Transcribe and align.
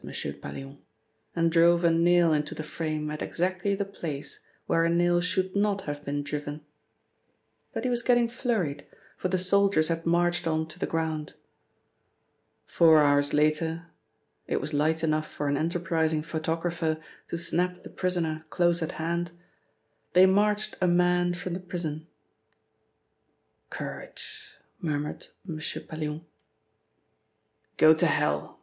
Pallion, 0.41 0.79
and 1.35 1.51
drove 1.51 1.83
a 1.83 1.91
nail 1.91 2.33
into 2.33 2.55
the 2.55 2.63
frame 2.63 3.11
at 3.11 3.21
exactly 3.21 3.75
the 3.75 3.85
place 3.85 4.39
where 4.65 4.83
a 4.83 4.89
nail 4.89 5.21
should 5.21 5.55
not 5.55 5.81
have 5.81 6.03
been 6.03 6.23
driven. 6.23 6.65
But 7.71 7.83
he 7.83 7.89
was 7.91 8.01
getting 8.01 8.27
flurried, 8.27 8.83
for 9.15 9.27
the 9.27 9.37
soldiers 9.37 9.89
had 9.89 10.07
marched 10.07 10.47
on 10.47 10.67
to 10.69 10.79
the 10.79 10.87
ground.. 10.87 11.35
Four 12.65 13.03
hours 13.03 13.31
later 13.31 13.91
(it 14.47 14.59
was 14.59 14.73
light 14.73 15.03
enough 15.03 15.29
for 15.29 15.47
an 15.47 15.55
enterprising 15.55 16.23
photographer 16.23 16.97
to 17.27 17.37
snap 17.37 17.83
the 17.83 17.89
prisoner 17.91 18.45
close 18.49 18.81
at 18.81 18.93
hand), 18.93 19.29
they 20.13 20.25
marched 20.25 20.75
a 20.81 20.87
man 20.87 21.35
from 21.35 21.53
the 21.53 21.59
prison.. 21.59 22.07
"Courage!" 23.69 24.55
murmured 24.79 25.27
M. 25.47 25.59
Pallion. 25.87 26.25
"Go 27.77 27.93
to 27.93 28.07
hell!" 28.07 28.59